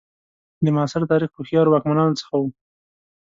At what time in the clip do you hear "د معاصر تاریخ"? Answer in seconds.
0.63-1.29